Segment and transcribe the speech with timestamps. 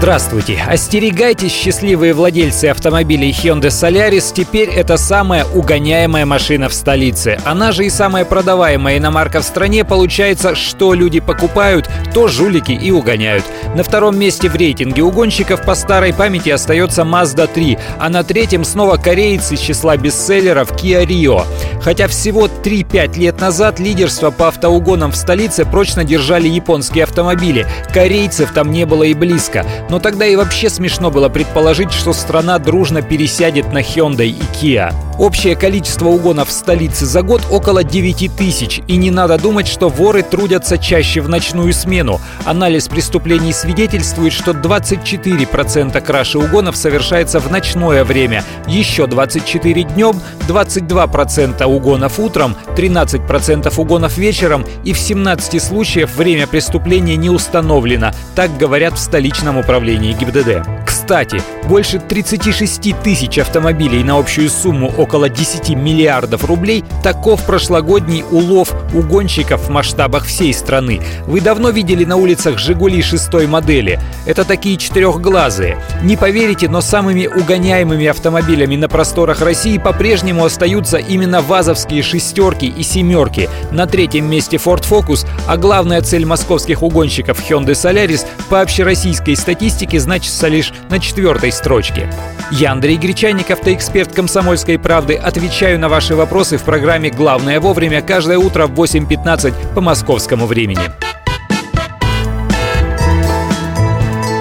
[0.00, 0.64] Здравствуйте!
[0.66, 7.38] Остерегайтесь, счастливые владельцы автомобилей Hyundai Solaris, теперь это самая угоняемая машина в столице.
[7.44, 9.84] Она же и самая продаваемая иномарка в стране.
[9.84, 13.44] Получается, что люди покупают, то жулики и угоняют.
[13.76, 18.64] На втором месте в рейтинге угонщиков по старой памяти остается Mazda 3, а на третьем
[18.64, 21.44] снова кореец из числа бестселлеров Kia Rio.
[21.82, 27.66] Хотя всего 3-5 лет назад лидерство по автоугонам в столице прочно держали японские автомобили.
[27.92, 29.66] Корейцев там не было и близко.
[29.90, 34.94] Но тогда и вообще смешно было предположить, что страна дружно пересядет на Hyundai и Kia.
[35.18, 38.80] Общее количество угонов в столице за год около 9 тысяч.
[38.86, 42.20] И не надо думать, что воры трудятся чаще в ночную смену.
[42.44, 51.64] Анализ преступлений свидетельствует, что 24% краши угонов совершается в ночное время, еще 24 днем, 22%
[51.64, 58.12] угонов утром, 13% угонов вечером и в 17 случаях время преступления не установлено.
[58.34, 60.66] Так говорят в столичном управлении ГИБДД.
[60.86, 68.74] Кстати, больше 36 тысяч автомобилей на общую сумму около 10 миллиардов рублей– таков прошлогодний улов
[68.94, 71.00] угонщиков в масштабах всей страны.
[71.26, 74.00] Вы давно видели на улицах «Жигули» шестой модели.
[74.26, 75.82] Это такие четырехглазые.
[76.02, 82.82] Не поверите, но самыми угоняемыми автомобилями на просторах России по-прежнему остаются именно вазовские шестерки и
[82.82, 83.48] семерки.
[83.70, 89.98] На третьем месте Ford Focus, а главная цель московских угонщиков Hyundai Solaris по общероссийской статистике
[89.98, 92.08] значится лишь на четвертой строчке.
[92.50, 98.38] Я, Андрей Гречаник, автоэксперт «Комсомольской правды», отвечаю на ваши вопросы в программе «Главное вовремя» каждое
[98.38, 100.80] утро в 8.15 по московскому времени.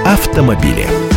[0.05, 1.08] Автомобили.